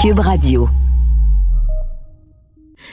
[0.00, 0.89] Cube Radio.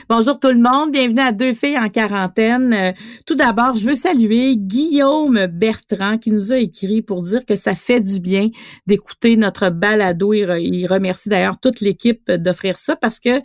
[0.10, 2.74] Bonjour tout le monde, bienvenue à Deux filles en quarantaine.
[2.74, 2.93] Euh,
[3.25, 7.75] tout d'abord, je veux saluer Guillaume Bertrand qui nous a écrit pour dire que ça
[7.75, 8.48] fait du bien
[8.86, 10.32] d'écouter notre balado.
[10.32, 13.41] Il, remercie d'ailleurs toute l'équipe d'offrir ça parce que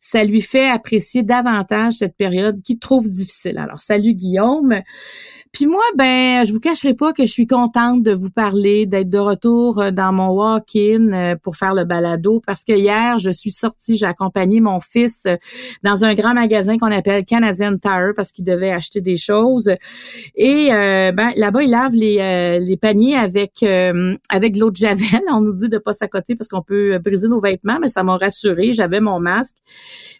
[0.00, 3.56] ça lui fait apprécier davantage cette période qu'il trouve difficile.
[3.56, 4.82] Alors, salut Guillaume.
[5.50, 9.08] Puis moi, ben, je vous cacherai pas que je suis contente de vous parler, d'être
[9.08, 13.30] de retour euh, dans mon walk-in euh, pour faire le balado parce que hier, je
[13.30, 15.26] suis sortie, j'ai accompagné mon fils
[15.82, 19.70] dans un grand magasin qu'on appelle Canadian Tire parce qu'il devait acheter des choses.
[20.34, 24.70] Et euh, ben, là-bas, ils lavent les, euh, les paniers avec euh, avec de l'eau
[24.70, 25.20] de javel.
[25.32, 28.16] On nous dit de pas s'accoter parce qu'on peut briser nos vêtements, mais ça m'a
[28.16, 28.72] rassuré.
[28.72, 29.56] J'avais mon masque.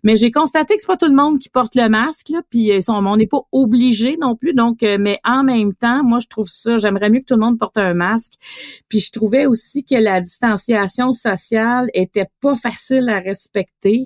[0.02, 2.72] Mais j'ai constaté que c'est pas tout le monde qui porte le masque, là, puis
[2.88, 4.54] on n'est pas obligé non plus.
[4.54, 7.58] Donc, mais en même temps, moi, je trouve ça, j'aimerais mieux que tout le monde
[7.58, 8.34] porte un masque.
[8.88, 14.04] Puis je trouvais aussi que la distanciation sociale était pas facile à respecter.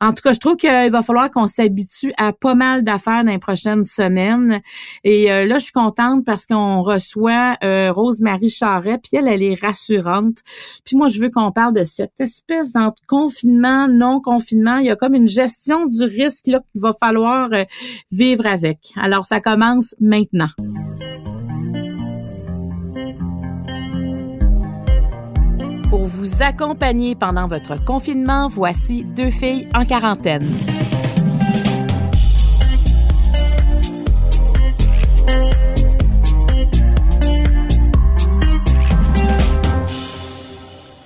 [0.00, 3.30] En tout cas, je trouve qu'il va falloir qu'on s'habitue à pas mal d'affaires dans
[3.30, 4.60] les prochaines semaines.
[5.04, 9.42] Et euh, là, je suis contente parce qu'on reçoit euh, Rose-Marie Charret, puis elle, elle
[9.42, 10.38] est rassurante.
[10.84, 14.78] Puis moi, je veux qu'on parle de cette espèce d'entre confinement, non-confinement.
[14.78, 17.64] Il y a comme une gestion du risque là qu'il va falloir euh,
[18.10, 18.78] vivre avec.
[18.96, 20.48] Alors, ça commence maintenant.
[25.94, 30.44] Pour vous accompagner pendant votre confinement, voici deux filles en quarantaine.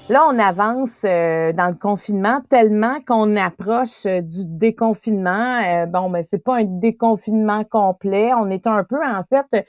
[0.09, 5.61] Là, on avance euh, dans le confinement tellement qu'on approche euh, du déconfinement.
[5.63, 8.31] Euh, bon, ben c'est pas un déconfinement complet.
[8.33, 9.67] On est un peu, en fait,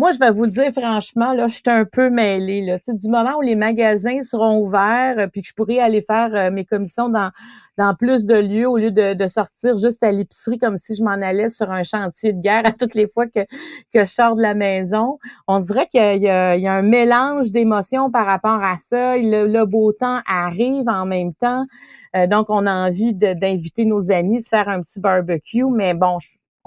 [0.00, 2.62] moi, je vais vous le dire franchement, là, je suis un peu mêlée.
[2.62, 2.78] Là.
[2.88, 7.08] du moment où les magasins seront ouverts, puis que je pourrai aller faire mes commissions
[7.08, 7.30] dans
[7.80, 11.12] dans plus de lieux au lieu de, sortir juste à l'épicerie comme si je m'en
[11.12, 13.40] allais sur un chantier de guerre à toutes les fois que,
[13.92, 15.18] que je sors de la maison.
[15.48, 19.16] On dirait qu'il y, a, un mélange d'émotions par rapport à ça.
[19.16, 21.64] Le, beau temps arrive en même temps.
[22.16, 26.18] Euh, donc, on a envie d'inviter nos amis, se faire un petit barbecue, mais bon,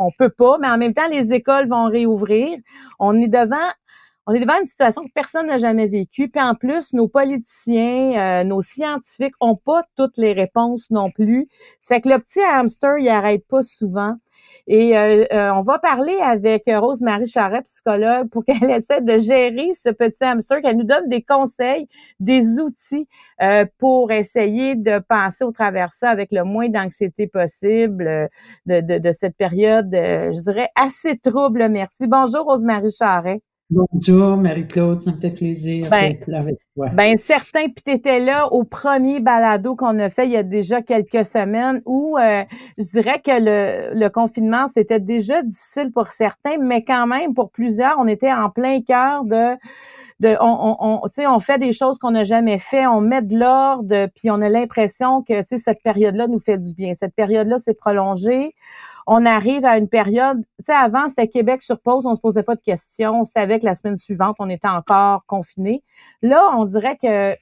[0.04, 0.58] on peut pas.
[0.60, 2.58] Mais en même temps, les écoles vont réouvrir.
[3.00, 3.70] On est devant
[4.26, 6.30] on est devant une situation que personne n'a jamais vécue.
[6.30, 11.48] Puis en plus, nos politiciens, euh, nos scientifiques ont pas toutes les réponses non plus.
[11.82, 14.16] C'est que le petit hamster, il arrête pas souvent.
[14.66, 19.74] Et euh, euh, on va parler avec Rose-Marie Charret, psychologue, pour qu'elle essaie de gérer
[19.74, 21.88] ce petit hamster, qu'elle nous donne des conseils,
[22.22, 23.10] des outils
[23.78, 28.30] pour essayer de passer au travers ça avec le moins d'anxiété possible
[28.66, 31.68] de, de, de, cette période, je dirais, assez trouble.
[31.68, 32.08] Merci.
[32.08, 33.42] Bonjour, Rose-Marie Charret.
[33.70, 36.90] Bonjour Marie-Claude, ça me fait plaisir ben, d'être là avec toi.
[36.92, 40.44] Ben certain, puis tu étais là au premier balado qu'on a fait il y a
[40.44, 42.44] déjà quelques semaines où euh,
[42.78, 47.50] je dirais que le, le confinement, c'était déjà difficile pour certains, mais quand même pour
[47.52, 49.56] plusieurs, on était en plein cœur de
[50.20, 53.38] de, on, on, on, on fait des choses qu'on n'a jamais fait, on met de
[53.38, 56.94] l'ordre, puis on a l'impression que cette période-là nous fait du bien.
[56.94, 58.54] Cette période-là s'est prolongée
[59.08, 62.44] on arrive à une période, tu sais, avant, c'était Québec sur pause, on se posait
[62.44, 65.84] pas de questions, on savait que la semaine suivante, on était encore confiné.
[66.22, 67.36] Là, on dirait que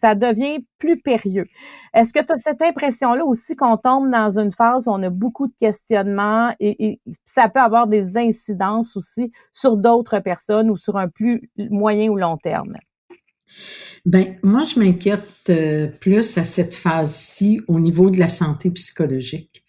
[0.00, 1.46] ça devient plus périlleux.
[1.94, 5.10] Est-ce que tu as cette impression-là aussi qu'on tombe dans une phase où on a
[5.10, 10.76] beaucoup de questionnements et, et ça peut avoir des incidences aussi sur d'autres personnes ou
[10.76, 12.76] sur un plus moyen ou long terme?
[14.06, 19.62] Ben, moi, je m'inquiète euh, plus à cette phase-ci au niveau de la santé psychologique.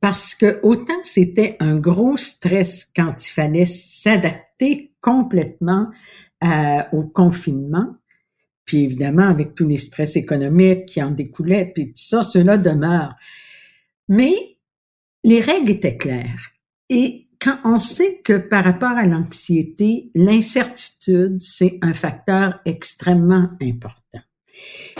[0.00, 5.88] Parce que autant c'était un gros stress quand il fallait s'adapter complètement
[6.44, 7.96] euh, au confinement,
[8.66, 13.14] puis évidemment avec tous les stress économiques qui en découlaient, puis tout ça, cela demeure.
[14.08, 14.34] Mais
[15.24, 16.50] les règles étaient claires.
[16.88, 24.20] Et quand on sait que par rapport à l'anxiété, l'incertitude, c'est un facteur extrêmement important.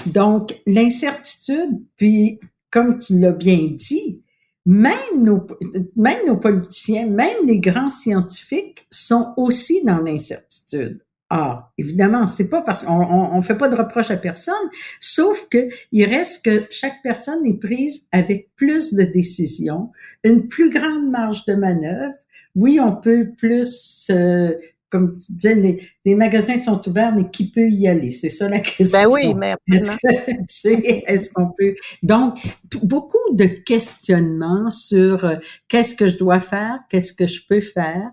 [0.07, 2.41] Donc, l'incertitude, puis
[2.71, 4.23] comme tu l'as bien dit,
[4.65, 5.47] même nos,
[5.97, 11.01] même nos politiciens, même les grands scientifiques sont aussi dans l'incertitude.
[11.33, 14.55] Ah, évidemment, c'est pas parce qu'on on, on, fait pas de reproche à personne,
[14.99, 19.93] sauf que il reste que chaque personne est prise avec plus de décisions,
[20.25, 22.15] une plus grande marge de manœuvre.
[22.57, 24.55] Oui, on peut plus euh,
[24.91, 28.11] comme tu disais, les, les, magasins sont ouverts, mais qui peut y aller?
[28.11, 28.99] C'est ça la question.
[28.99, 31.75] Ben oui, mais est-ce qu'on peut?
[32.03, 32.35] Donc,
[32.83, 35.37] beaucoup de questionnements sur euh,
[35.69, 38.11] qu'est-ce que je dois faire, qu'est-ce que je peux faire.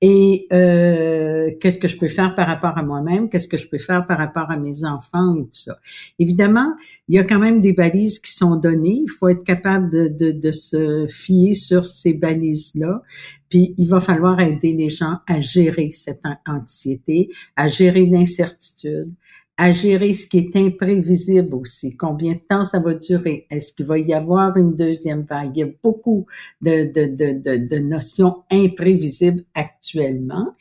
[0.00, 3.28] Et euh, qu'est-ce que je peux faire par rapport à moi-même?
[3.28, 5.78] Qu'est-ce que je peux faire par rapport à mes enfants et tout ça?
[6.20, 6.72] Évidemment,
[7.08, 9.02] il y a quand même des balises qui sont données.
[9.02, 13.02] Il faut être capable de, de, de se fier sur ces balises-là.
[13.48, 19.12] Puis il va falloir aider les gens à gérer cette anxiété, à gérer l'incertitude,
[19.58, 21.96] à gérer ce qui est imprévisible aussi.
[21.96, 23.48] Combien de temps ça va durer?
[23.50, 25.56] Est-ce qu'il va y avoir une deuxième vague?
[25.56, 26.26] Il y a beaucoup
[26.62, 30.54] de, de, de, de, notions imprévisibles actuellement.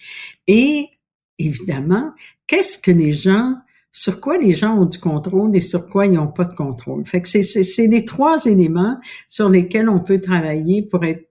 [0.48, 0.90] Et
[1.38, 2.12] évidemment,
[2.48, 3.56] qu'est-ce que les gens
[3.92, 7.06] sur quoi les gens ont du contrôle et sur quoi ils n'ont pas de contrôle?
[7.06, 8.98] Fait que c'est les trois éléments
[9.28, 11.24] sur lesquels on peut travailler pour être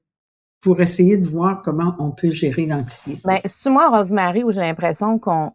[0.60, 3.20] pour essayer de voir comment on peut gérer l'anxiété.
[3.24, 5.52] Ben, c'est moi, Rosemary, où j'ai l'impression qu'on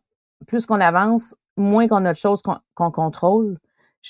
[0.48, 3.58] plus qu'on avance, moins qu'on a de choses qu'on contrôle.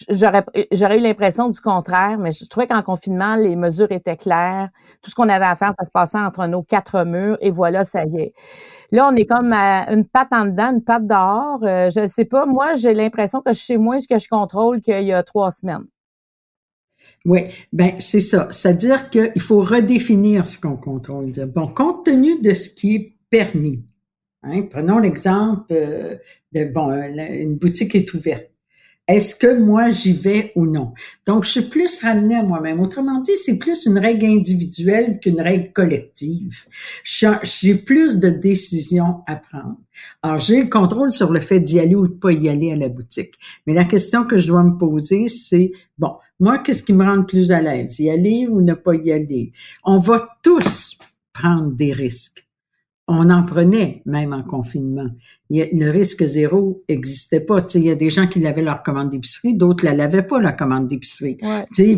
[0.09, 4.69] J'aurais, eu l'impression du contraire, mais je trouvais qu'en confinement, les mesures étaient claires.
[5.01, 7.83] Tout ce qu'on avait à faire, ça se passait entre nos quatre murs et voilà,
[7.83, 8.33] ça y est.
[8.91, 11.63] Là, on est comme à une patte en dedans, une patte dehors.
[11.63, 12.45] Euh, je sais pas.
[12.45, 15.51] Moi, j'ai l'impression que je sais moins ce que je contrôle qu'il y a trois
[15.51, 15.85] semaines.
[17.25, 17.41] Oui,
[17.73, 18.47] ben c'est ça.
[18.51, 21.31] C'est-à-dire qu'il faut redéfinir ce qu'on contrôle.
[21.53, 23.83] Bon, compte tenu de ce qui est permis,
[24.43, 26.15] Hein, prenons l'exemple euh,
[26.51, 28.47] de, bon, une boutique est ouverte.
[29.07, 30.93] Est-ce que moi j'y vais ou non?
[31.27, 32.79] Donc, je suis plus ramenée à moi-même.
[32.79, 36.65] Autrement dit, c'est plus une règle individuelle qu'une règle collective.
[37.03, 39.77] J'ai plus de décisions à prendre.
[40.21, 42.75] Alors, j'ai le contrôle sur le fait d'y aller ou de pas y aller à
[42.77, 43.33] la boutique.
[43.67, 47.23] Mais la question que je dois me poser, c'est, bon, moi, qu'est-ce qui me rend
[47.23, 47.99] plus à l'aise?
[47.99, 49.51] Y aller ou ne pas y aller?
[49.83, 50.97] On va tous
[51.33, 52.47] prendre des risques
[53.13, 55.09] on en prenait même en confinement.
[55.49, 57.65] le risque zéro existait pas.
[57.75, 60.51] il y a des gens qui lavaient leur commande d'épicerie, d'autres la lavaient pas la
[60.51, 61.37] commande d'épicerie.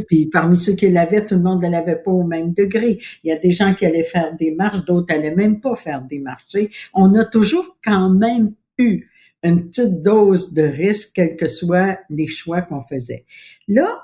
[0.08, 2.98] puis parmi ceux qui l'avaient, tout le monde ne l'avait pas au même degré.
[3.24, 6.02] Il y a des gens qui allaient faire des marches, d'autres allaient même pas faire
[6.02, 6.56] des marches.
[6.94, 9.08] On a toujours quand même eu
[9.44, 13.26] une petite dose de risque, quels que soient les choix qu'on faisait.
[13.68, 14.04] Là,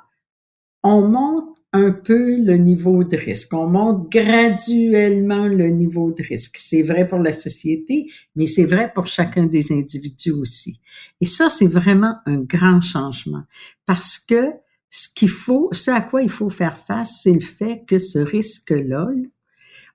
[0.83, 3.53] on monte un peu le niveau de risque.
[3.53, 6.57] On monte graduellement le niveau de risque.
[6.57, 10.79] C'est vrai pour la société, mais c'est vrai pour chacun des individus aussi.
[11.21, 13.43] Et ça, c'est vraiment un grand changement
[13.85, 14.51] parce que
[14.89, 18.17] ce qu'il faut, ce à quoi il faut faire face, c'est le fait que ce
[18.17, 19.07] risque-là,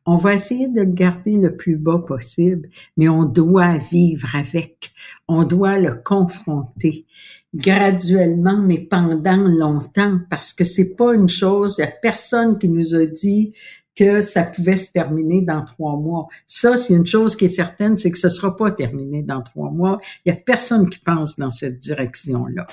[0.07, 4.93] on va essayer de le garder le plus bas possible, mais on doit vivre avec.
[5.29, 7.07] On doit le confronter
[7.55, 12.69] graduellement, mais pendant longtemps, parce que c'est pas une chose, il y a personne qui
[12.69, 13.55] nous a dit
[13.97, 16.27] que ça pouvait se terminer dans trois mois.
[16.47, 19.71] Ça, c'est une chose qui est certaine, c'est que ce sera pas terminé dans trois
[19.71, 20.01] mois.
[20.25, 22.67] Il y a personne qui pense dans cette direction-là.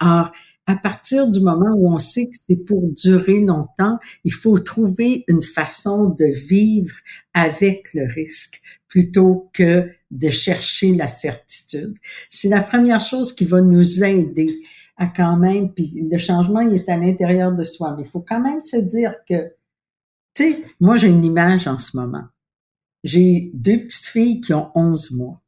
[0.00, 0.32] Alors,
[0.66, 5.24] à partir du moment où on sait que c'est pour durer longtemps, il faut trouver
[5.28, 6.94] une façon de vivre
[7.34, 11.94] avec le risque plutôt que de chercher la certitude.
[12.30, 14.62] C'est la première chose qui va nous aider
[14.96, 18.24] à quand même, puis le changement, il est à l'intérieur de soi, mais il faut
[18.26, 19.48] quand même se dire que,
[20.34, 22.24] tu sais, moi j'ai une image en ce moment.
[23.02, 25.42] J'ai deux petites filles qui ont 11 mois.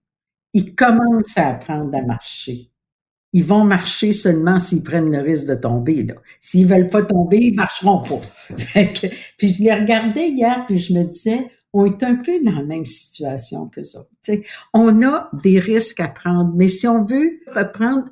[0.53, 2.71] Ils commencent à apprendre à marcher
[3.33, 6.03] ils vont marcher seulement s'ils prennent le risque de tomber.
[6.03, 6.15] Là.
[6.41, 8.21] S'ils veulent pas tomber, ils marcheront pas.
[9.37, 12.65] puis je les regardais hier, puis je me disais, on est un peu dans la
[12.65, 14.01] même situation que ça.
[14.73, 18.05] On a des risques à prendre, mais si on veut reprendre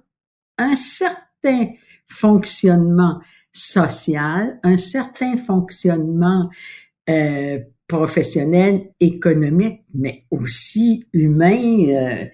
[0.58, 1.68] un certain
[2.06, 3.20] fonctionnement
[3.52, 6.50] social, un certain fonctionnement
[7.08, 12.26] euh, professionnel, économique, mais aussi humain, euh,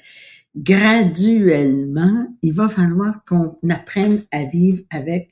[0.57, 5.30] graduellement, il va falloir qu'on apprenne à vivre avec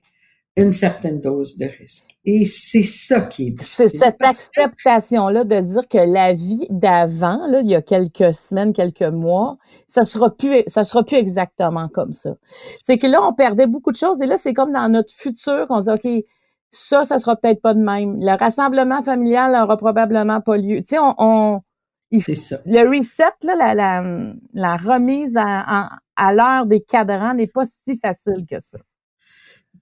[0.57, 2.17] une certaine dose de risque.
[2.25, 3.91] Et c'est ça qui est difficile.
[3.91, 8.73] C'est cette acceptation-là de dire que la vie d'avant, là, il y a quelques semaines,
[8.73, 9.57] quelques mois,
[9.87, 12.35] ça sera plus, ça sera plus exactement comme ça.
[12.83, 15.69] C'est que là, on perdait beaucoup de choses et là, c'est comme dans notre futur
[15.69, 16.25] qu'on dit, OK,
[16.71, 18.19] ça, ça sera peut-être pas de même.
[18.19, 20.79] Le rassemblement familial n'aura probablement pas lieu.
[20.79, 21.63] Tu sais, on
[22.13, 22.59] ça.
[22.67, 27.99] Le reset, là, la, la, la remise à, à, l'heure des cadrans n'est pas si
[27.99, 28.79] facile que ça.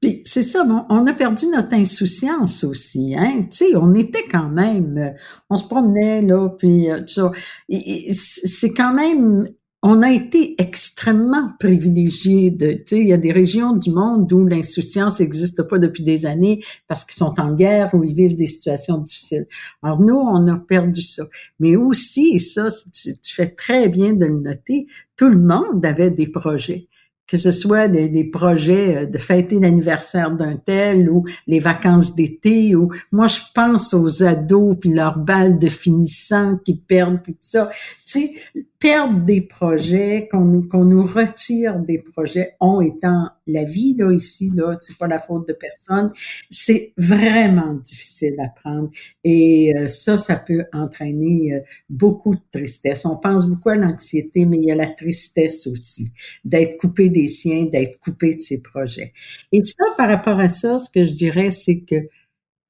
[0.01, 3.43] Puis c'est ça, bon, on a perdu notre insouciance aussi, hein.
[3.45, 5.11] Tu sais, on était quand même, euh,
[5.49, 7.33] on se promenait là, puis euh, tout ça.
[7.69, 9.49] C'est quand même
[9.89, 14.33] on a été extrêmement privilégiés de, tu sais, il y a des régions du monde
[14.33, 18.35] où l'insouciance n'existe pas depuis des années parce qu'ils sont en guerre ou ils vivent
[18.35, 19.47] des situations difficiles.
[19.85, 21.23] Alors nous, on a perdu ça.
[21.61, 26.11] Mais aussi, et ça, tu, fais très bien de le noter, tout le monde avait
[26.11, 26.89] des projets
[27.29, 32.77] que ce soit des, projets euh, de fêter l'anniversaire d'un tel ou les vacances d'été
[32.77, 37.41] ou moi je pense aux ados puis leurs balles de finissant qui perdent puis tout
[37.43, 37.69] ça.
[38.07, 38.35] Tu sais,
[38.79, 44.13] perdre des projets, qu'on nous, qu'on nous retire des projets, on étant la vie là
[44.13, 46.13] ici là, c'est pas la faute de personne,
[46.51, 48.91] c'est vraiment difficile à prendre
[49.25, 53.05] et euh, ça, ça peut entraîner euh, beaucoup de tristesse.
[53.05, 56.13] On pense beaucoup à l'anxiété, mais il y a la tristesse aussi
[56.45, 59.13] d'être coupé des siens, d'être coupé de ses projets.
[59.53, 62.09] Et ça, par rapport à ça, ce que je dirais, c'est que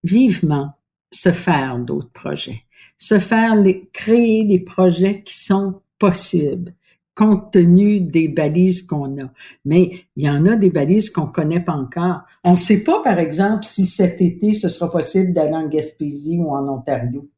[0.04, 0.72] vivement
[1.12, 2.62] se faire d'autres projets,
[2.98, 6.74] se faire les, créer des projets qui sont possibles
[7.16, 9.32] compte tenu des balises qu'on a.
[9.64, 12.20] Mais il y en a des balises qu'on connaît pas encore.
[12.44, 16.38] On ne sait pas, par exemple, si cet été, ce sera possible d'aller en Gaspésie
[16.38, 17.28] ou en Ontario.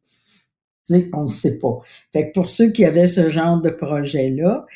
[0.90, 1.78] on ne sait pas.
[2.12, 4.66] Fait que pour ceux qui avaient ce genre de projet-là,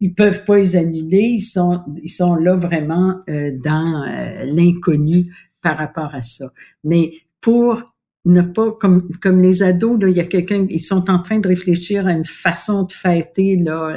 [0.00, 1.22] ils peuvent pas les annuler.
[1.22, 6.52] Ils sont, ils sont là vraiment euh, dans euh, l'inconnu par rapport à ça.
[6.84, 7.82] Mais pour
[8.26, 11.38] ne pas comme comme les ados là il y a quelqu'un ils sont en train
[11.38, 13.96] de réfléchir à une façon de fêter là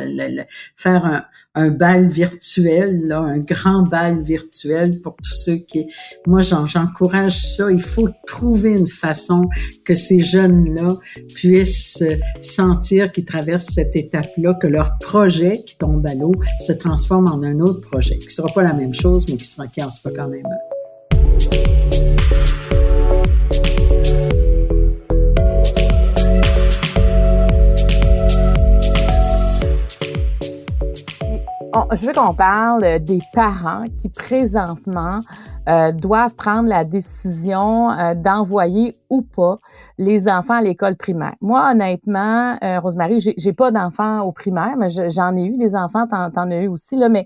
[0.78, 1.26] faire un,
[1.56, 5.88] un bal virtuel là un grand bal virtuel pour tous ceux qui
[6.26, 7.70] moi j'encourage ça.
[7.70, 9.50] Il faut trouver une façon
[9.84, 10.88] que ces jeunes là
[11.36, 12.04] puissent
[12.42, 16.34] sentir qu'ils traversent cette étape là que leur projet qui tombe à l'eau
[16.66, 19.68] se transforme en un autre projet qui sera pas la même chose mais qui sera
[19.68, 20.44] qui en sera quand même
[31.94, 35.20] je veux qu'on parle des parents qui présentement
[35.68, 39.60] euh, doivent prendre la décision euh, d'envoyer ou pas
[39.98, 41.36] les enfants à l'école primaire.
[41.42, 46.08] Moi, honnêtement, euh, Rosemary, j'ai pas d'enfants au primaire, mais j'en ai eu des enfants,
[46.08, 47.26] t'en en as eu aussi là, mais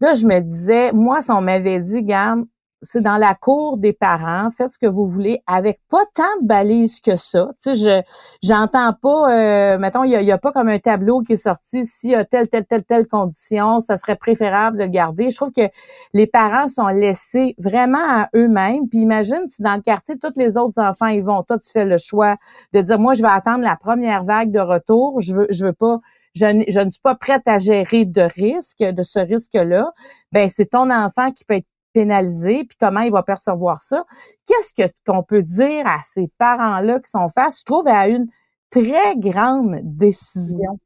[0.00, 2.44] là, je me disais, moi, si on m'avait dit, garde,
[2.82, 6.46] c'est dans la cour des parents, faites ce que vous voulez avec pas tant de
[6.46, 7.50] balises que ça.
[7.62, 8.02] Tu sais, je
[8.42, 12.10] j'entends pas, euh, mettons, il y a, pas comme un tableau qui est sorti, s'il
[12.10, 15.30] y a telle, telle, telle, telle condition, ça serait préférable de le garder.
[15.30, 15.68] Je trouve que
[16.14, 18.88] les parents sont laissés vraiment à eux-mêmes.
[18.88, 21.42] Puis imagine si dans le quartier, tous les autres enfants y vont.
[21.42, 22.36] Toi, tu fais le choix
[22.72, 25.20] de dire, moi, je vais attendre la première vague de retour.
[25.20, 25.98] Je veux, je veux pas
[26.34, 29.92] je, je, ne suis pas prête à gérer de risque, de ce risque-là,
[30.30, 31.66] ben c'est ton enfant qui peut être
[31.98, 34.04] pénalisé, puis comment il va percevoir ça.
[34.46, 38.28] Qu'est-ce que qu'on peut dire à ces parents-là qui sont face, je trouve, à une
[38.70, 40.78] très grande décision?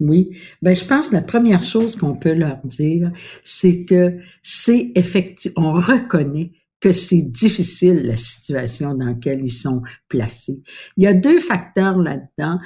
[0.00, 0.30] Oui,
[0.62, 3.10] ben je pense que la première chose qu'on peut leur dire,
[3.42, 9.82] c'est que c'est effectivement, on reconnaît que c'est difficile la situation dans laquelle ils sont
[10.08, 10.62] placés.
[10.96, 12.58] Il y a deux facteurs là-dedans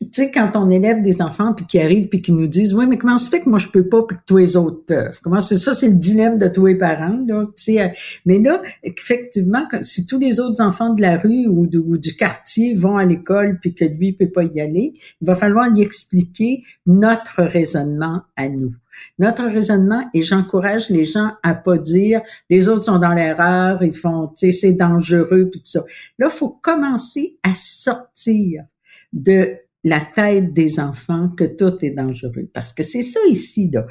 [0.00, 2.86] tu sais, quand on élève des enfants puis qui arrivent puis qui nous disent, oui,
[2.86, 5.18] mais comment se fait que moi je peux pas puis que tous les autres peuvent?
[5.22, 5.74] Comment c'est ça?
[5.74, 7.46] C'est le dilemme de tous les parents, là.
[7.56, 7.88] Tu sais, euh,
[8.24, 12.96] mais là, effectivement, si tous les autres enfants de la rue ou, du quartier vont
[12.96, 17.42] à l'école puis que lui peut pas y aller, il va falloir lui expliquer notre
[17.42, 18.74] raisonnement à nous.
[19.18, 23.92] Notre raisonnement, et j'encourage les gens à pas dire les autres sont dans l'erreur, ils
[23.92, 25.82] font, tu sais, c'est dangereux puis tout ça.
[26.18, 28.64] Là, faut commencer à sortir
[29.12, 32.48] de la tête des enfants que tout est dangereux.
[32.52, 33.86] Parce que c'est ça ici, là.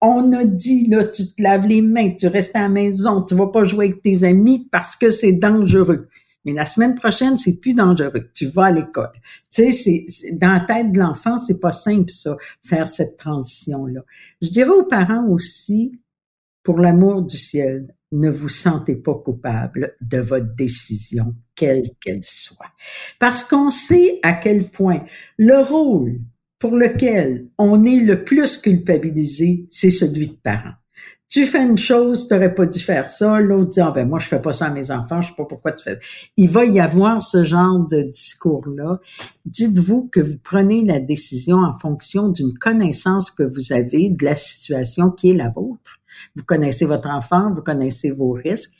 [0.00, 3.34] On a dit, là, tu te laves les mains, tu restes à la maison, tu
[3.34, 6.08] vas pas jouer avec tes amis parce que c'est dangereux.
[6.44, 8.30] Mais la semaine prochaine, c'est plus dangereux.
[8.32, 9.10] Tu vas à l'école.
[9.52, 14.02] Tu sais, c'est, dans la tête de l'enfant, c'est pas simple, ça, faire cette transition-là.
[14.40, 16.00] Je dirais aux parents aussi,
[16.62, 22.72] pour l'amour du ciel, ne vous sentez pas coupable de votre décision, quelle qu'elle soit.
[23.18, 25.04] Parce qu'on sait à quel point
[25.36, 26.20] le rôle
[26.58, 30.74] pour lequel on est le plus culpabilisé, c'est celui de parent.
[31.28, 33.38] Tu fais une chose, tu n'aurais pas dû faire ça.
[33.38, 35.44] L'autre dit, ah ben moi, je fais pas ça à mes enfants, je sais pas
[35.44, 35.98] pourquoi tu fais.
[36.38, 38.98] Il va y avoir ce genre de discours-là.
[39.44, 44.36] Dites-vous que vous prenez la décision en fonction d'une connaissance que vous avez de la
[44.36, 46.00] situation qui est la vôtre.
[46.34, 48.72] Vous connaissez votre enfant, vous connaissez vos risques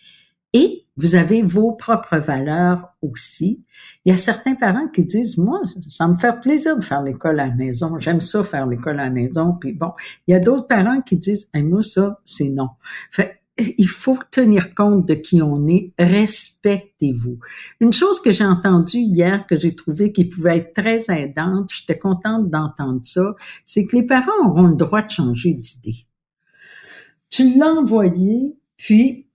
[0.54, 3.64] et vous avez vos propres valeurs aussi.
[4.04, 7.38] Il y a certains parents qui disent, moi, ça me fait plaisir de faire l'école
[7.38, 8.00] à la maison.
[8.00, 9.54] J'aime ça faire l'école à la maison.
[9.60, 9.92] Puis bon,
[10.26, 12.70] il y a d'autres parents qui disent, moi, ça, c'est non.
[13.12, 15.92] Fait, il faut tenir compte de qui on est.
[15.98, 17.38] Respectez-vous.
[17.80, 21.98] Une chose que j'ai entendue hier, que j'ai trouvé qui pouvait être très aidante, j'étais
[21.98, 26.06] contente d'entendre ça, c'est que les parents auront le droit de changer d'idée.
[27.30, 29.28] Tu l'as envoyé, puis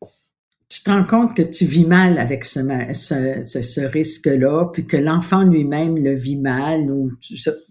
[0.73, 6.03] tu te rends compte que tu vis mal avec ce, risque-là, puis que l'enfant lui-même
[6.03, 6.89] le vit mal.
[6.89, 7.11] Ou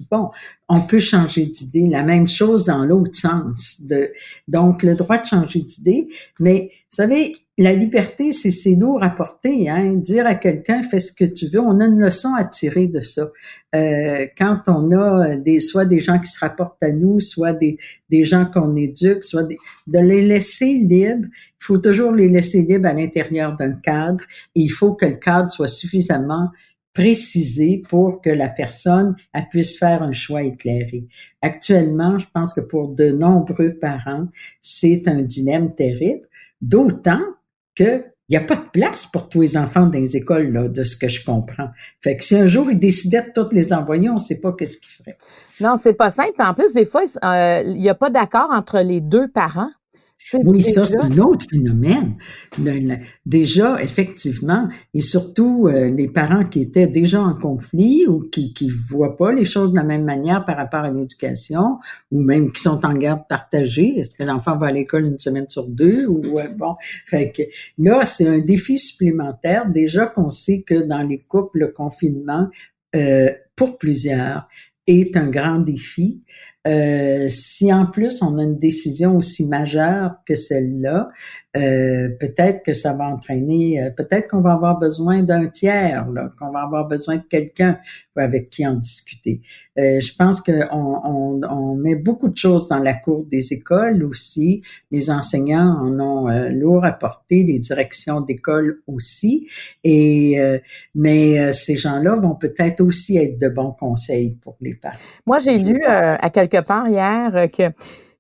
[0.08, 0.30] bon,
[0.68, 1.88] on peut changer d'idée.
[1.88, 3.80] La même chose dans l'autre sens.
[3.82, 4.12] De,
[4.46, 6.06] donc, le droit de changer d'idée.
[6.38, 9.14] Mais, vous savez, la liberté, c'est, c'est lourd à.
[9.44, 9.92] Hein?
[9.94, 13.00] Dire à quelqu'un, fais ce que tu veux, on a une leçon à tirer de
[13.00, 13.30] ça.
[13.74, 17.76] Euh, quand on a des, soit des gens qui se rapportent à nous, soit des,
[18.08, 21.28] des gens qu'on éduque, soit des, de les laisser libres.
[21.30, 24.24] Il faut toujours les laisser libres à l'intérieur d'un cadre.
[24.54, 26.48] Et il faut que le cadre soit suffisamment
[26.94, 29.14] précisé pour que la personne
[29.50, 31.06] puisse faire un choix éclairé.
[31.40, 34.26] Actuellement, je pense que pour de nombreux parents,
[34.60, 36.28] c'est un dilemme terrible,
[36.60, 37.22] d'autant
[37.74, 40.68] que il n'y a pas de place pour tous les enfants dans les écoles, là,
[40.68, 41.68] de ce que je comprends.
[42.00, 44.52] Fait que si un jour ils décidaient de toutes les envoyer, on ne sait pas
[44.52, 45.18] qu'est-ce qu'ils feraient.
[45.60, 46.40] Non, c'est pas simple.
[46.40, 49.70] En plus, des fois, euh, il n'y a pas d'accord entre les deux parents.
[50.44, 52.16] Oui, ça, c'est un autre phénomène.
[53.26, 58.68] déjà, effectivement, et surtout euh, les parents qui étaient déjà en conflit ou qui qui
[58.68, 61.78] voient pas les choses de la même manière par rapport à l'éducation,
[62.10, 63.98] ou même qui sont en garde partagée.
[63.98, 66.22] Est-ce que l'enfant va à l'école une semaine sur deux ou
[66.56, 66.74] bon,
[67.06, 67.42] fait que
[67.78, 69.70] là, c'est un défi supplémentaire.
[69.70, 72.48] Déjà qu'on sait que dans les couples, le confinement
[72.94, 74.48] euh, pour plusieurs
[74.86, 76.22] est un grand défi.
[76.66, 81.10] Euh, si en plus on a une décision aussi majeure que celle-là,
[81.54, 86.06] euh, peut-être que ça va entraîner, euh, peut-être qu'on va avoir besoin d'un tiers,
[86.38, 87.78] qu'on va avoir besoin de quelqu'un
[88.16, 89.42] avec qui en discuter.
[89.78, 94.02] Euh, je pense qu'on on, on, met beaucoup de choses dans la cour des écoles
[94.04, 94.62] aussi.
[94.90, 99.46] Les enseignants en ont euh, lourd à porter, les directions d'école aussi.
[99.84, 100.38] Et
[100.94, 104.96] mais ces gens-là vont peut-être aussi être de bons conseils pour les parents.
[105.26, 107.72] Moi, j'ai lu à quelque part hier que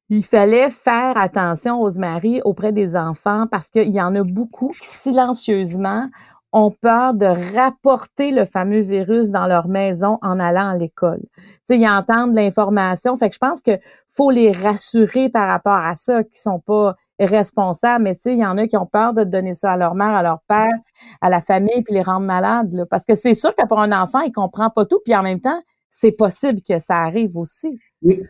[0.08, 4.86] il fallait faire attention, Rosemary, auprès des enfants parce qu'il y en a beaucoup qui
[4.86, 6.08] silencieusement
[6.52, 7.24] ont peur de
[7.56, 11.22] rapporter le fameux virus dans leur maison en allant à l'école.
[11.66, 13.16] Tu ils entendent l'information.
[13.16, 13.78] Fait que je pense que
[14.14, 18.04] faut les rassurer par rapport à ça, qui sont pas responsables.
[18.04, 19.94] Mais tu sais, il y en a qui ont peur de donner ça à leur
[19.94, 20.68] mère, à leur père,
[21.22, 22.84] à la famille, puis les rendre malades.
[22.90, 25.00] Parce que c'est sûr que pour un enfant, il comprend pas tout.
[25.06, 27.78] Puis en même temps, c'est possible que ça arrive aussi.
[28.02, 28.20] Oui.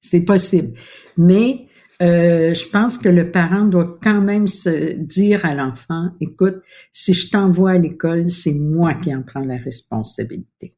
[0.00, 0.76] C'est possible.
[1.16, 1.66] Mais
[2.02, 6.60] euh, je pense que le parent doit quand même se dire à l'enfant, écoute,
[6.92, 10.74] si je t'envoie à l'école, c'est moi qui en prends la responsabilité.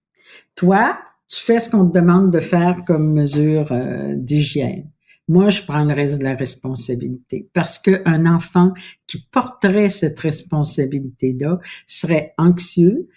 [0.55, 4.91] Toi, tu fais ce qu'on te demande de faire comme mesure euh, d'hygiène.
[5.29, 8.73] Moi, je prends le reste de la responsabilité parce qu'un enfant
[9.09, 13.09] qui porterait cette responsabilité-là serait anxieux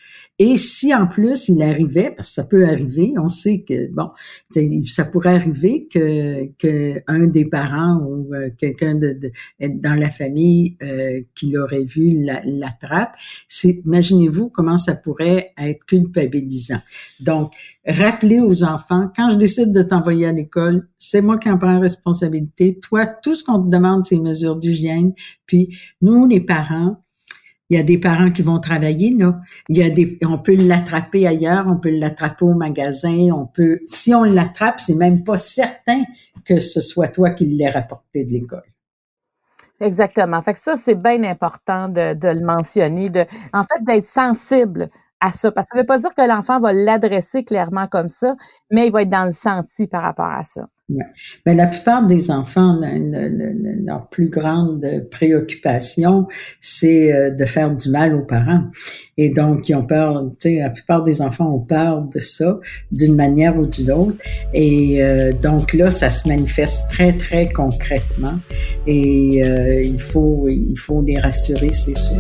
[0.42, 4.10] et si en plus il arrivait, parce que ça peut arriver, on sait que bon,
[4.88, 9.20] ça pourrait arriver que, que un des parents ou euh, quelqu'un de,
[9.60, 13.16] dans la famille euh, qui l'aurait vu l'attrape.
[13.50, 16.80] C'est, imaginez-vous comment ça pourrait être culpabilisant.
[17.20, 17.52] Donc,
[17.86, 21.74] rappelez aux enfants, quand je décide de t'envoyer à l'école, c'est moi qui en prends
[21.74, 22.80] la responsabilité.
[22.80, 25.12] Toi, tout ce qu'on te demande, c'est mesures d'hygiène.
[25.46, 27.04] Puis nous, les parents,
[27.70, 29.40] il y a des parents qui vont travailler là.
[29.70, 33.80] Il y a des, on peut l'attraper ailleurs, on peut l'attraper au magasin, on peut.
[33.88, 36.04] Si on l'attrape, c'est même pas certain
[36.46, 38.64] que ce soit toi qui l'aies rapporté de l'école.
[39.80, 40.42] Exactement.
[40.42, 43.10] Fait que ça, c'est bien important de, le mentionner,
[43.54, 44.90] en fait, d'être sensible
[45.22, 45.52] à ça.
[45.52, 48.36] Parce que ça ne veut pas dire que l'enfant va l'adresser clairement comme ça,
[48.72, 50.68] mais il va être dans le senti par rapport à ça.
[50.90, 51.06] Ouais.
[51.46, 52.80] Ben, la plupart des enfants,
[53.86, 56.28] leur plus grande préoccupation,
[56.62, 58.64] c'est euh, de faire du mal aux parents.
[59.16, 62.60] Et donc, ils ont peur, tu sais, la plupart des enfants ont peur de ça,
[62.92, 64.16] d'une manière ou d'une autre.
[64.54, 68.40] Et euh, donc là, ça se manifeste très, très concrètement.
[68.88, 72.20] Et euh, il, faut, il faut les rassurer, c'est sûr.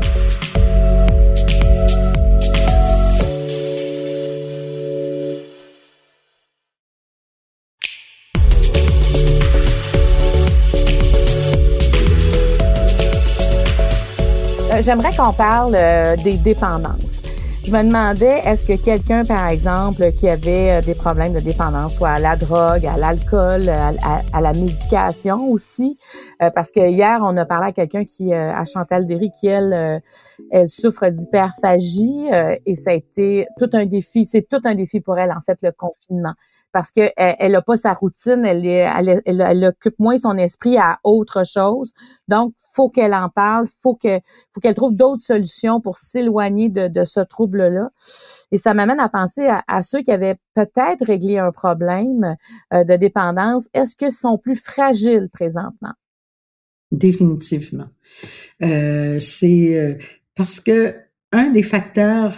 [14.90, 17.22] J'aimerais qu'on parle euh, des dépendances.
[17.64, 21.98] Je me demandais, est-ce que quelqu'un, par exemple, qui avait euh, des problèmes de dépendance,
[21.98, 26.00] soit à la drogue, à l'alcool, à, la médication aussi,
[26.42, 30.02] euh, parce que hier, on a parlé à quelqu'un qui, à Chantal Derry, qui, elle,
[30.50, 32.28] elle souffre d'hyperphagie
[32.66, 35.60] et ça a été tout un défi, c'est tout un défi pour elle, en fait,
[35.62, 36.34] le confinement
[36.72, 41.00] parce que elle, a pas sa routine, elle, elle, elle, occupe moins son esprit à
[41.04, 41.94] autre chose.
[42.28, 44.20] Donc, faut qu'elle en parle, faut que,
[44.54, 47.90] faut qu'elle trouve d'autres solutions pour s'éloigner de, de, ce trouble-là.
[48.52, 52.36] Et ça m'amène à penser à, ceux qui avaient peut-être réglé un problème
[52.74, 53.68] euh, de dépendance.
[53.74, 55.94] Est-ce qu'ils sont plus fragiles présentement?
[56.92, 57.90] Définitivement.
[58.62, 59.96] Euh, c'est euh,
[60.36, 60.96] parce que
[61.32, 62.38] un des facteurs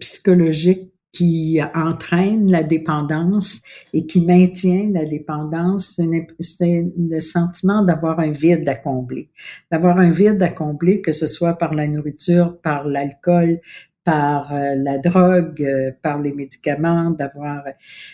[0.00, 5.98] psychologiques qui entraîne la dépendance et qui maintient la dépendance,
[6.40, 9.30] c'est le sentiment d'avoir un vide à combler,
[9.70, 13.60] d'avoir un vide à combler, que ce soit par la nourriture, par l'alcool,
[14.04, 17.64] par euh, la drogue, euh, par les médicaments, d'avoir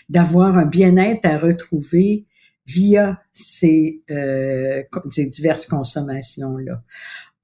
[0.09, 2.25] d'avoir un bien-être à retrouver
[2.67, 6.81] via ces, euh, ces diverses consommations là.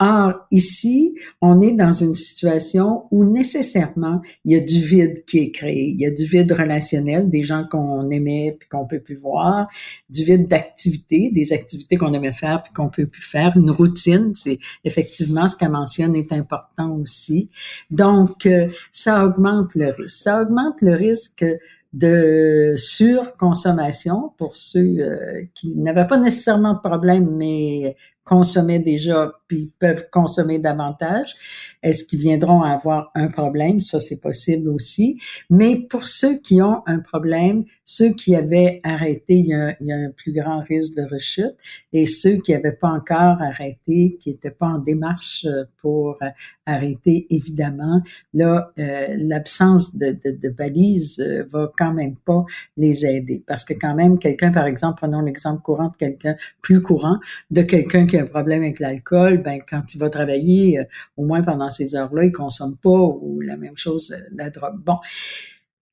[0.04, 5.38] Or, ici, on est dans une situation où nécessairement, il y a du vide qui
[5.38, 5.90] est créé.
[5.90, 9.68] Il y a du vide relationnel, des gens qu'on aimait puis qu'on peut plus voir,
[10.10, 14.32] du vide d'activité, des activités qu'on aimait faire puis qu'on peut plus faire, une routine,
[14.34, 17.52] c'est effectivement ce qu'elle mentionne est important aussi.
[17.92, 20.10] Donc, euh, ça augmente le risque.
[20.10, 21.46] Ça augmente le risque
[21.94, 29.72] de surconsommation pour ceux euh, qui n'avaient pas nécessairement de problème, mais consommaient déjà puis
[29.80, 31.36] peuvent consommer davantage.
[31.84, 33.82] Est-ce qu'ils viendront avoir un problème?
[33.82, 35.20] Ça, c'est possible aussi.
[35.50, 39.54] Mais pour ceux qui ont un problème, ceux qui avaient arrêté, il y
[39.92, 41.56] a, un plus grand risque de rechute.
[41.92, 45.46] Et ceux qui n'avaient pas encore arrêté, qui n'étaient pas en démarche
[45.82, 46.18] pour
[46.66, 48.02] arrêter, évidemment,
[48.34, 52.46] là, euh, l'absence de, de, de balises euh, va quand même pas
[52.78, 53.44] les aider.
[53.46, 57.18] Parce que quand même, quelqu'un, par exemple, prenons l'exemple courant de quelqu'un plus courant,
[57.50, 60.84] de quelqu'un qui a un problème avec l'alcool, ben quand il va travailler, euh,
[61.16, 64.78] au moins pendant ces heures-là, il consomme pas ou la même chose, euh, la drogue.
[64.84, 64.98] Bon,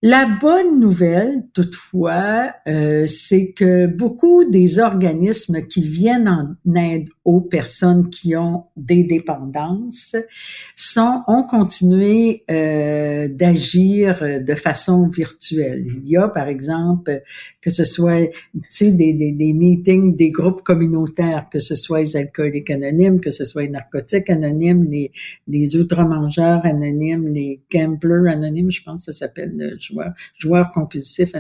[0.00, 7.40] la bonne nouvelle, toutefois, euh, c'est que beaucoup des organismes qui viennent en aide aux
[7.40, 10.14] personnes qui ont des dépendances
[10.76, 15.84] sont ont continué euh, d'agir de façon virtuelle.
[15.88, 17.20] Il y a, par exemple,
[17.60, 18.30] que ce soit
[18.80, 23.44] des, des, des meetings, des groupes communautaires, que ce soit les alcooliques anonymes, que ce
[23.44, 25.10] soit les narcotiques anonymes, les,
[25.48, 31.32] les outre-mangeurs anonymes, les gamblers anonymes, je pense que ça s'appelle joueurs, joueurs compulsifs.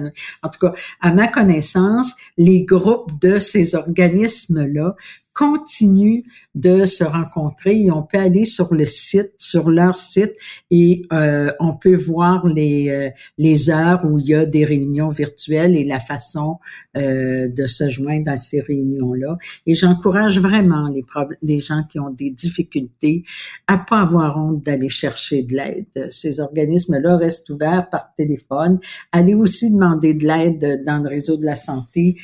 [0.42, 4.96] En tout cas, à ma connaissance, les groupes de ces organismes-là
[5.38, 6.22] continuent
[6.56, 10.32] de se rencontrer et on peut aller sur le site, sur leur site
[10.72, 15.06] et euh, on peut voir les, euh, les heures où il y a des réunions
[15.06, 16.56] virtuelles et la façon
[16.96, 19.38] euh, de se joindre à ces réunions-là.
[19.64, 21.04] Et j'encourage vraiment les,
[21.42, 23.22] les gens qui ont des difficultés
[23.68, 26.10] à pas avoir honte d'aller chercher de l'aide.
[26.10, 28.80] Ces organismes-là restent ouverts par téléphone.
[29.12, 32.16] Allez aussi demander de l'aide dans le réseau de la santé.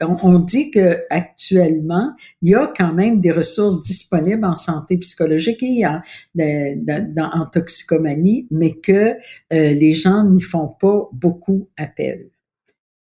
[0.00, 5.62] On, dit que actuellement, il y a quand même des ressources disponibles en santé psychologique
[5.62, 6.00] et en,
[6.38, 9.16] en toxicomanie, mais que euh,
[9.50, 12.30] les gens n'y font pas beaucoup appel.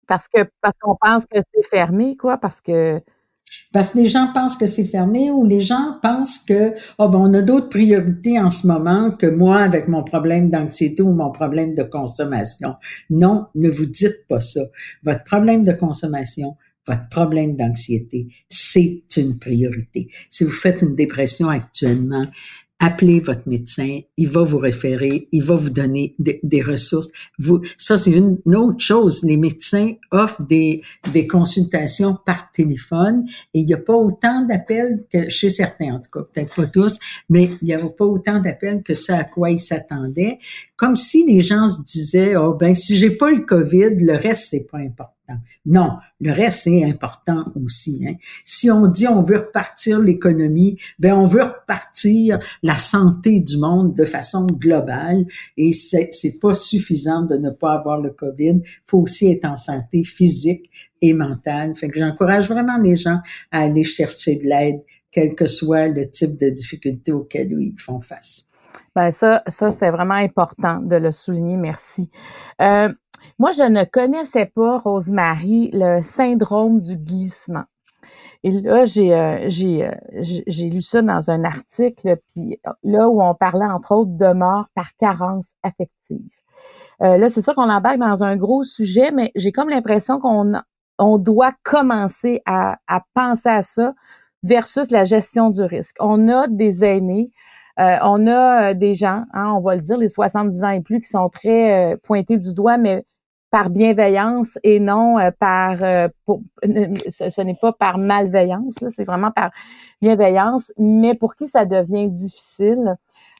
[0.07, 2.99] Parce que parce qu'on pense que c'est fermé, quoi, parce que
[3.71, 7.19] parce que les gens pensent que c'est fermé ou les gens pensent que oh ben
[7.19, 11.31] on a d'autres priorités en ce moment que moi avec mon problème d'anxiété ou mon
[11.31, 12.75] problème de consommation.
[13.09, 14.61] Non, ne vous dites pas ça.
[15.03, 16.55] Votre problème de consommation,
[16.89, 20.09] votre problème d'anxiété, c'est une priorité.
[20.29, 22.25] Si vous faites une dépression actuellement,
[22.79, 27.09] appelez votre médecin, il va vous référer, il va vous donner des, ressources.
[27.37, 29.21] Vous, ça, c'est une, autre chose.
[29.23, 30.81] Les médecins offrent des,
[31.13, 35.99] des consultations par téléphone et il n'y a pas autant d'appels que chez certains, en
[35.99, 36.97] tout cas, peut-être pas tous,
[37.29, 40.39] mais il n'y avait pas autant d'appels que ce à quoi ils s'attendaient.
[40.79, 44.47] Comme si les gens se disaient, oh ben, si j'ai pas le COVID, le reste,
[44.51, 45.13] c'est pas important.
[45.65, 48.05] Non, le reste, c'est important aussi.
[48.07, 48.13] Hein.
[48.45, 53.93] Si on dit on veut repartir l'économie, ben on veut repartir la santé du monde
[53.93, 55.25] de façon globale
[55.57, 58.61] et c'est, c'est pas suffisant de ne pas avoir le COVID.
[58.85, 60.69] Faut aussi être en santé physique
[61.01, 61.75] et mentale.
[61.75, 63.19] Fait que j'encourage vraiment les gens
[63.51, 64.79] à aller chercher de l'aide,
[65.11, 68.48] quel que soit le type de difficulté auquel ils font face.
[68.95, 71.57] Ben ça, ça c'est vraiment important de le souligner.
[71.57, 72.09] Merci.
[72.61, 72.89] Euh,
[73.37, 77.65] moi, je ne connaissais pas, Rosemary, le syndrome du glissement.
[78.43, 83.21] Et là, j'ai euh, j'ai euh, j'ai lu ça dans un article, puis là où
[83.21, 86.31] on parlait entre autres de mort par carence affective.
[87.01, 90.53] Euh, là, c'est sûr qu'on embarque dans un gros sujet, mais j'ai comme l'impression qu'on
[90.99, 93.93] on doit commencer à, à penser à ça
[94.43, 95.95] versus la gestion du risque.
[95.99, 97.31] On a des aînés,
[97.79, 101.09] on a des gens, hein, on va le dire, les 70 ans et plus, qui
[101.09, 103.05] sont très pointés du doigt, mais
[103.51, 106.07] par bienveillance et non euh, par euh,
[106.61, 109.49] ce, n'est pas par malveillance c'est vraiment par
[110.01, 112.95] bienveillance mais pour qui ça devient difficile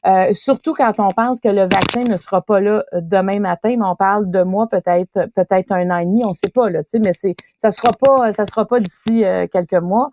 [0.06, 3.84] euh, surtout quand on pense que le vaccin ne sera pas là demain matin mais
[3.84, 7.12] on parle de mois peut-être peut-être un an et demi on sait pas là mais
[7.12, 10.10] c'est ça sera pas ça sera pas d'ici quelques mois.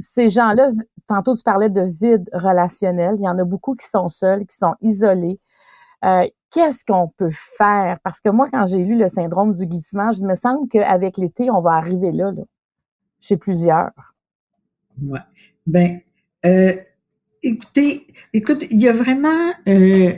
[0.00, 0.70] Ces gens-là
[1.08, 4.56] tantôt tu parlais de vide relationnel il y en a beaucoup qui sont seuls qui
[4.56, 5.40] sont isolés
[6.50, 7.98] qu'est-ce qu'on peut faire?
[8.02, 11.50] Parce que moi, quand j'ai lu le syndrome du glissement, je me semble qu'avec l'été,
[11.50, 12.42] on va arriver là, là
[13.20, 13.90] chez plusieurs.
[15.02, 15.20] Ouais.
[15.66, 16.00] Ben,
[16.46, 16.74] euh,
[17.42, 20.12] écoutez, écoute, il y a vraiment euh,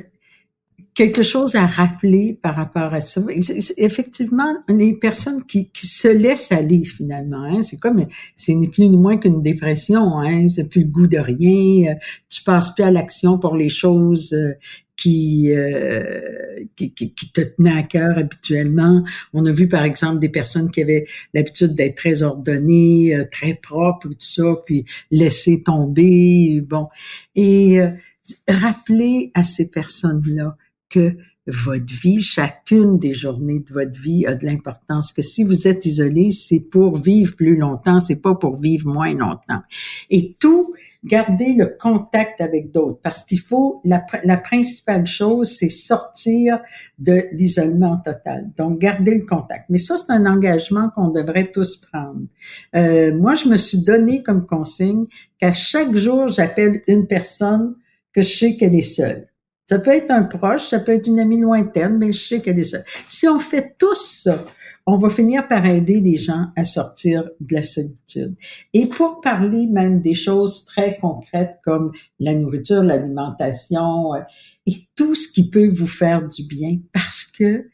[1.01, 3.23] quelque chose à rappeler par rapport à ça.
[3.79, 8.05] Effectivement, les personnes qui, qui se laissent aller finalement, hein, c'est comme,
[8.37, 11.95] c'est ni plus ni moins qu'une dépression, hein, c'est plus le goût de rien, euh,
[12.29, 14.53] tu passes plus à l'action pour les choses euh,
[14.95, 16.21] qui, euh,
[16.77, 19.03] qui, qui, te tenaient à cœur habituellement.
[19.33, 24.09] On a vu par exemple des personnes qui avaient l'habitude d'être très ordonnées, très propres,
[24.09, 26.89] tout ça, puis laisser tomber, bon.
[27.35, 27.81] Et
[28.47, 30.59] rappeler à ces personnes-là
[30.91, 35.13] que votre vie, chacune des journées de votre vie a de l'importance.
[35.13, 39.15] Que si vous êtes isolé, c'est pour vivre plus longtemps, c'est pas pour vivre moins
[39.15, 39.63] longtemps.
[40.11, 45.71] Et tout, garder le contact avec d'autres, parce qu'il faut la, la, principale chose, c'est
[45.71, 46.61] sortir
[46.99, 48.51] de l'isolement total.
[48.59, 49.65] Donc, garder le contact.
[49.71, 52.21] Mais ça, c'est un engagement qu'on devrait tous prendre.
[52.77, 55.07] Euh, moi, je me suis donné comme consigne
[55.39, 57.77] qu'à chaque jour, j'appelle une personne
[58.13, 59.30] que je sais qu'elle est seule.
[59.71, 62.59] Ça peut être un proche, ça peut être une amie lointaine, mais je sais qu'elle
[62.59, 62.79] est ça.
[63.07, 64.45] Si on fait tout ça,
[64.85, 68.35] on va finir par aider les gens à sortir de la solitude.
[68.75, 74.23] Et pour parler même des choses très concrètes comme la nourriture, l'alimentation euh,
[74.67, 77.71] et tout ce qui peut vous faire du bien, parce que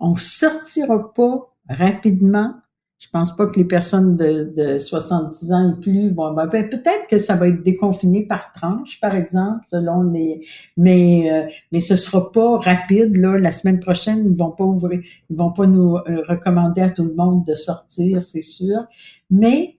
[0.00, 2.54] on sortira pas rapidement
[2.98, 6.34] je pense pas que les personnes de, de 70 ans et plus vont.
[6.34, 10.44] Ben, peut-être que ça va être déconfiné par tranche, par exemple, selon les.
[10.76, 13.38] Mais euh, mais ce sera pas rapide là.
[13.38, 17.04] La semaine prochaine, ils vont pas ouvrir, ils vont pas nous euh, recommander à tout
[17.04, 18.84] le monde de sortir, c'est sûr.
[19.30, 19.78] Mais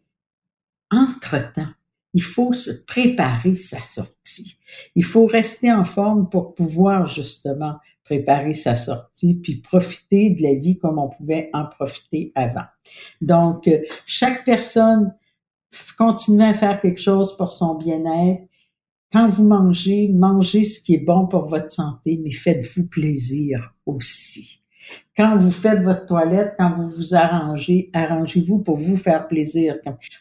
[0.90, 1.74] entre temps,
[2.14, 4.58] il faut se préparer sa sortie.
[4.96, 7.76] Il faut rester en forme pour pouvoir justement
[8.10, 12.66] préparer sa sortie, puis profiter de la vie comme on pouvait en profiter avant.
[13.22, 15.14] Donc, euh, chaque personne
[15.96, 18.42] continue à faire quelque chose pour son bien-être.
[19.12, 24.64] Quand vous mangez, mangez ce qui est bon pour votre santé, mais faites-vous plaisir aussi.
[25.20, 29.76] Quand vous faites votre toilette, quand vous vous arrangez, arrangez-vous pour vous faire plaisir.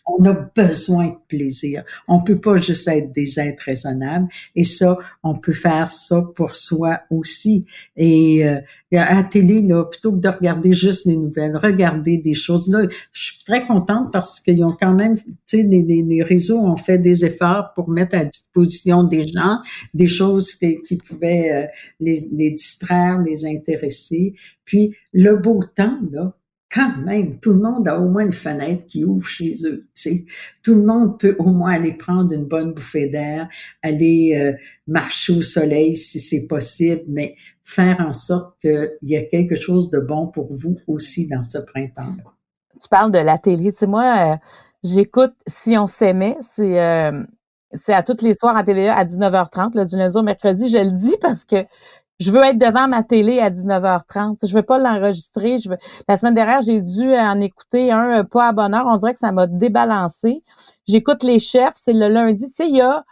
[0.05, 1.85] On a besoin de plaisir.
[2.09, 4.27] On peut pas juste être des êtres raisonnables.
[4.57, 7.65] Et ça, on peut faire ça pour soi aussi.
[7.97, 8.59] Et euh,
[8.93, 12.69] à la télé, là, plutôt que de regarder juste les nouvelles, regarder des choses.
[12.69, 12.83] Là,
[13.13, 16.99] je suis très contente parce qu'ils ont quand même, tu sais, les, réseaux ont fait
[16.99, 19.59] des efforts pour mettre à disposition des gens
[19.95, 21.67] des choses qui, pouvaient euh,
[22.01, 24.35] les distraire, les intéresser.
[24.69, 26.35] Puis le beau temps, là,
[26.71, 29.89] quand même, tout le monde a au moins une fenêtre qui ouvre chez eux.
[30.63, 33.49] Tout le monde peut au moins aller prendre une bonne bouffée d'air,
[33.83, 34.53] aller euh,
[34.87, 39.89] marcher au soleil si c'est possible, mais faire en sorte qu'il y a quelque chose
[39.89, 42.31] de bon pour vous aussi dans ce printemps-là.
[42.83, 43.73] Tu parles de la télé.
[43.73, 44.37] Tu sais, moi, euh,
[44.85, 47.23] j'écoute Si on s'aimait, c'est euh,
[47.75, 50.69] c'est à toutes les soirs à télé à 19h30, là, du lundi au mercredi.
[50.69, 51.67] Je le dis parce que
[52.21, 54.47] je veux être devant ma télé à 19h30.
[54.47, 55.59] Je veux pas l'enregistrer.
[55.61, 55.79] Je veux...
[56.09, 58.87] La semaine dernière, j'ai dû en écouter un euh, pas à bonne heure.
[58.87, 60.43] On dirait que ça m'a débalancé.
[60.89, 61.75] J'écoute les chefs.
[61.77, 62.47] C'est le lundi.
[62.49, 63.05] Tu sais, il y a...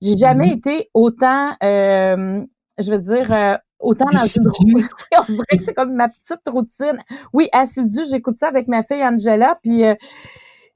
[0.00, 0.58] J'ai jamais mm-hmm.
[0.58, 2.44] été autant, euh,
[2.78, 4.88] je veux dire, euh, autant dans une...
[5.18, 7.02] On dirait que c'est comme ma petite routine.
[7.32, 8.02] Oui, assidu.
[8.08, 9.58] J'écoute ça avec ma fille Angela.
[9.60, 9.82] Puis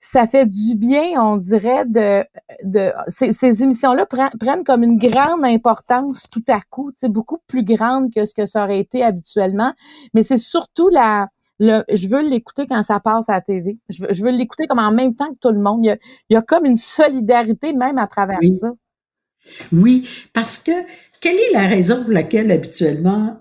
[0.05, 2.25] ça fait du bien, on dirait, de,
[2.65, 7.65] de ces, ces émissions-là prennent, comme une grande importance tout à coup, c'est beaucoup plus
[7.65, 9.73] grande que ce que ça aurait été habituellement.
[10.13, 11.29] Mais c'est surtout la,
[11.61, 13.79] le, je veux l'écouter quand ça passe à la TV.
[13.89, 15.85] Je veux, je veux l'écouter comme en même temps que tout le monde.
[15.85, 15.97] Il y a,
[16.31, 18.73] il y a comme une solidarité même à travers ça.
[19.73, 20.73] Oui, parce que
[21.21, 23.39] quelle est la raison pour laquelle habituellement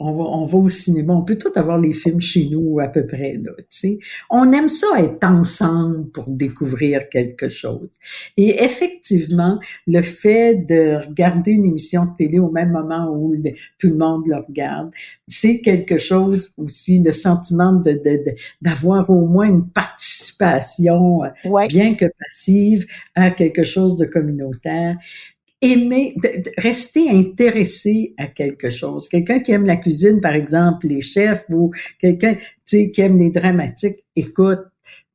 [0.00, 2.88] on va, on va au cinéma, on peut tout avoir les films chez nous à
[2.88, 3.98] peu près, là, sais.
[4.30, 7.88] On aime ça être ensemble pour découvrir quelque chose.
[8.36, 13.34] Et effectivement, le fait de regarder une émission de télé au même moment où
[13.78, 14.90] tout le monde le regarde,
[15.28, 18.00] c'est quelque chose aussi, le sentiment de,
[18.62, 21.20] d'avoir au moins une participation,
[21.68, 24.96] bien que passive, à quelque chose de communautaire
[25.60, 26.14] aimer,
[26.58, 29.08] rester intéressé à quelque chose.
[29.08, 33.18] Quelqu'un qui aime la cuisine, par exemple, les chefs, ou quelqu'un, tu sais, qui aime
[33.18, 34.60] les dramatiques, écoute,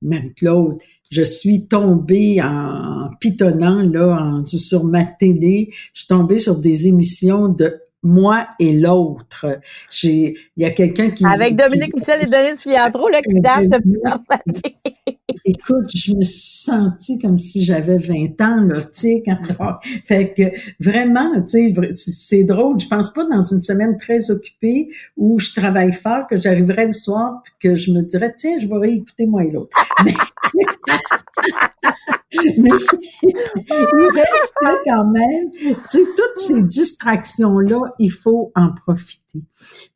[0.02, 0.80] Marie-Claude,
[1.12, 6.88] je suis tombée en pitonnant là en, sur ma télé, je suis tombée sur des
[6.88, 9.60] émissions de moi et l'autre.
[9.92, 13.68] J'ai, il y a quelqu'un qui avec Dominique Michel et Denise Fiatro là qui date
[13.70, 14.00] depuis
[15.46, 20.34] Écoute, je me suis sentie comme si j'avais 20 ans là, tu sais, quand fait
[20.34, 20.44] que
[20.80, 22.80] vraiment, tu sais, c'est drôle.
[22.80, 26.94] Je pense pas dans une semaine très occupée où je travaille fort que j'arriverai le
[26.94, 29.78] soir puis que je me dirais tiens, je vais réécouter moi et l'autre.
[32.58, 32.70] Mais
[33.70, 34.54] il reste
[34.86, 39.21] quand même, tu sais, toutes ces distractions-là, il faut en profiter.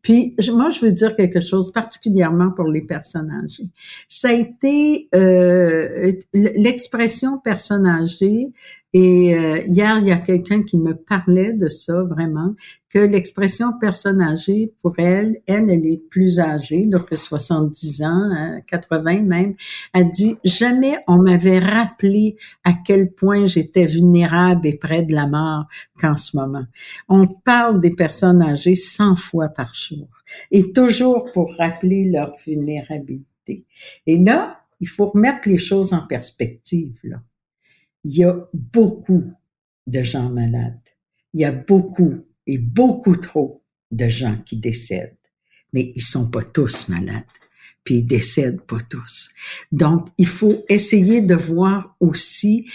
[0.01, 3.67] Puis moi, je veux dire quelque chose particulièrement pour les personnes âgées.
[4.07, 8.51] Ça a été euh, l'expression personne âgée
[8.97, 12.55] et euh, hier, il y a quelqu'un qui me parlait de ça vraiment,
[12.87, 19.03] que l'expression personne âgée, pour elle, elle, elle est plus âgée, donc 70 ans, 80
[19.05, 19.55] hein, même,
[19.91, 25.27] a dit, jamais on m'avait rappelé à quel point j'étais vulnérable et près de la
[25.27, 25.65] mort
[25.99, 26.63] qu'en ce moment.
[27.09, 30.07] On parle des personnes âgées 100 fois par jour
[30.51, 33.65] et toujours pour rappeler leur vulnérabilité.
[34.07, 37.17] Et là, il faut remettre les choses en perspective, là
[38.05, 39.33] il y a beaucoup
[39.87, 40.79] de gens malades.
[41.33, 45.17] Il y a beaucoup et beaucoup trop de gens qui décèdent.
[45.73, 47.23] Mais ils sont pas tous malades
[47.85, 49.29] puis ils décèdent pas tous.
[49.71, 52.67] Donc, il faut essayer de voir aussi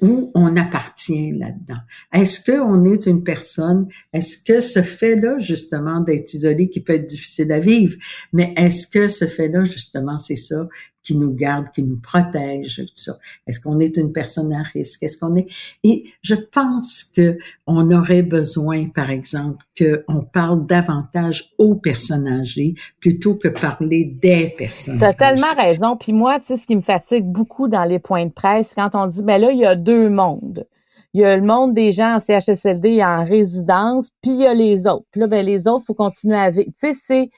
[0.00, 1.80] où on appartient là-dedans.
[2.14, 7.08] Est-ce qu'on est une personne, est-ce que ce fait-là, justement, d'être isolé, qui peut être
[7.08, 7.96] difficile à vivre,
[8.32, 10.68] mais est-ce que ce fait-là, justement, c'est ça
[11.02, 13.12] qui nous garde, qui nous protège, tout ça.
[13.46, 15.02] Est-ce qu'on est une personne à risque?
[15.02, 15.46] Est-ce qu'on est...
[15.82, 22.74] Et je pense que on aurait besoin, par exemple, qu'on parle davantage aux personnes âgées
[23.00, 25.96] plutôt que parler des personnes Tu as tellement raison.
[25.96, 28.90] Puis moi, tu sais, ce qui me fatigue beaucoup dans les points de presse, quand
[28.94, 30.66] on dit, ben là, il y a deux mondes.
[31.14, 34.46] Il y a le monde des gens en CHSLD et en résidence, puis il y
[34.46, 35.04] a les autres.
[35.10, 36.70] Puis là, ben les autres, faut continuer à vivre.
[36.80, 37.30] Tu sais, c'est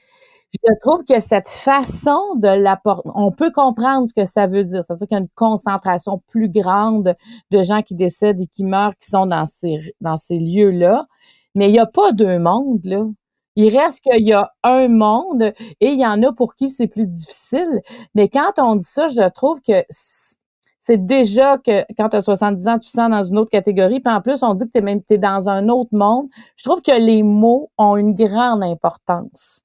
[0.63, 4.83] je trouve que cette façon de l'apporter, on peut comprendre ce que ça veut dire.
[4.83, 7.15] C'est-à-dire qu'il y a une concentration plus grande
[7.51, 11.07] de gens qui décèdent et qui meurent, qui sont dans ces, dans ces lieux-là.
[11.55, 13.05] Mais il n'y a pas deux mondes, là.
[13.57, 16.87] Il reste qu'il y a un monde et il y en a pour qui c'est
[16.87, 17.81] plus difficile.
[18.13, 19.85] Mais quand on dit ça, je trouve que
[20.81, 24.01] c'est déjà que quand tu as 70 ans, tu te sens dans une autre catégorie.
[24.01, 26.27] Puis en plus, on dit que tu es même es dans un autre monde.
[26.57, 29.61] Je trouve que les mots ont une grande importance.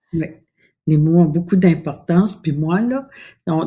[0.90, 2.34] Les mots ont beaucoup d'importance.
[2.34, 3.08] Puis moi, là,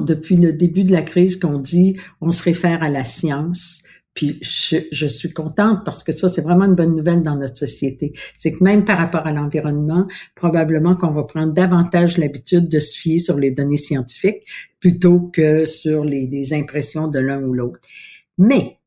[0.02, 3.82] depuis le début de la crise qu'on dit, on se réfère à la science.
[4.14, 7.58] Puis je, je suis contente parce que ça, c'est vraiment une bonne nouvelle dans notre
[7.58, 8.12] société.
[8.38, 10.06] C'est que même par rapport à l'environnement,
[10.36, 14.44] probablement qu'on va prendre davantage l'habitude de se fier sur les données scientifiques
[14.82, 17.80] plutôt que sur les, les impressions de l'un ou l'autre.
[18.38, 18.78] Mais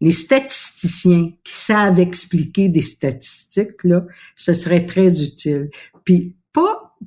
[0.00, 4.04] les statisticiens qui savent expliquer des statistiques, là,
[4.36, 5.70] ce serait très utile.
[6.04, 6.34] Puis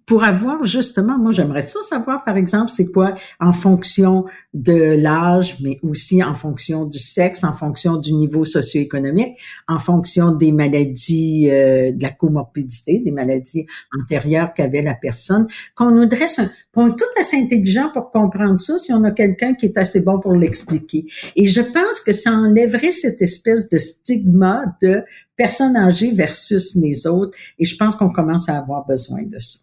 [0.05, 5.57] pour avoir justement, moi j'aimerais ça savoir par exemple c'est quoi en fonction de l'âge,
[5.61, 11.49] mais aussi en fonction du sexe, en fonction du niveau socio-économique, en fonction des maladies,
[11.49, 13.65] euh, de la comorbidité, des maladies
[13.97, 18.77] antérieures qu'avait la personne, qu'on nous dresse un point tout assez intelligent pour comprendre ça
[18.77, 21.05] si on a quelqu'un qui est assez bon pour l'expliquer.
[21.35, 25.03] Et je pense que ça enlèverait cette espèce de stigma de
[25.35, 27.37] personnes âgées versus les autres.
[27.59, 29.59] Et je pense qu'on commence à avoir besoin de ça.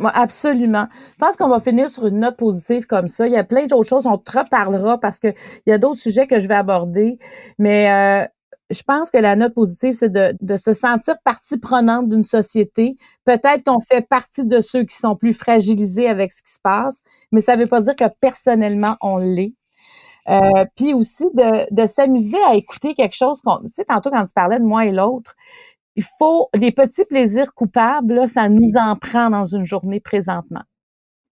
[0.00, 0.86] Moi, absolument.
[1.12, 3.26] Je pense qu'on va finir sur une note positive comme ça.
[3.26, 4.06] Il y a plein d'autres choses.
[4.06, 7.18] On te reparlera parce que il y a d'autres sujets que je vais aborder.
[7.58, 8.26] Mais euh,
[8.70, 12.96] je pense que la note positive, c'est de, de se sentir partie prenante d'une société.
[13.24, 17.00] Peut-être qu'on fait partie de ceux qui sont plus fragilisés avec ce qui se passe,
[17.32, 19.54] mais ça ne veut pas dire que personnellement, on l'est.
[20.28, 23.58] Euh, puis aussi de, de s'amuser à écouter quelque chose qu'on...
[23.64, 25.34] Tu sais, tantôt quand tu parlais de moi et l'autre,
[26.00, 30.62] il faut les petits plaisirs coupables, ça nous en prend dans une journée présentement.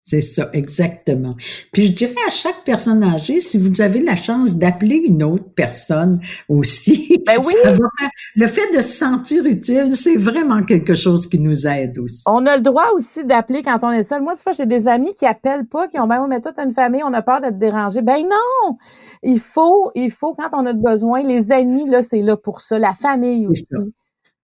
[0.03, 1.35] C'est ça, exactement.
[1.71, 5.45] Puis je dirais à chaque personne âgée, si vous avez la chance d'appeler une autre
[5.55, 7.53] personne aussi, ben oui.
[8.37, 12.23] le fait de se sentir utile, c'est vraiment quelque chose qui nous aide aussi.
[12.27, 14.23] On a le droit aussi d'appeler quand on est seul.
[14.23, 16.59] Moi, tu vois, j'ai des amis qui appellent pas, qui ont ben oui, mais toute
[16.59, 18.01] une famille, on a peur d'être dérangé.
[18.01, 18.79] Ben non,
[19.23, 21.23] il faut, il faut quand on a besoin.
[21.23, 22.79] Les amis là, c'est là pour ça.
[22.79, 23.67] La famille aussi.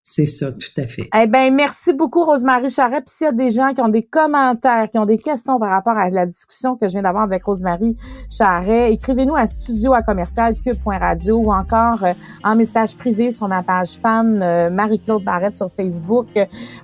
[0.06, 1.08] C'est ça, tout à fait.
[1.18, 3.00] Eh bien, merci beaucoup, Rosemary Charret.
[3.00, 5.70] Puis s'il y a des gens qui ont des commentaires, qui ont des questions par
[5.70, 7.96] rapport à la discussion que je viens d'avoir avec Rosemary
[8.30, 12.12] Charret, écrivez-nous à studio à commercial cube.radio ou encore euh,
[12.44, 16.26] en message privé sur ma page fan euh, Marie-Claude Barrette sur Facebook.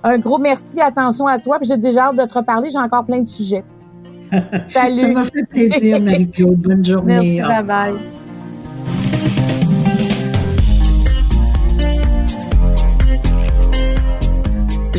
[0.03, 1.59] un gros merci, attention à toi.
[1.59, 2.71] Puis j'ai déjà hâte de te reparler.
[2.71, 3.63] J'ai encore plein de sujets.
[4.69, 4.99] Salut.
[4.99, 6.57] Ça m'a fait plaisir, Marie-Claude.
[6.57, 7.35] Bonne journée.
[7.37, 8.20] Merci, bye bye.